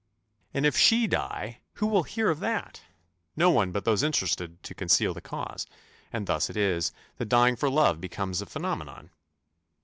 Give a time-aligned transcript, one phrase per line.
[0.51, 2.81] "And if she die, who will hear of that?
[3.35, 5.67] No one but those interested to conceal the cause:
[6.11, 9.11] and thus it is, that dying for love becomes a phenomenon."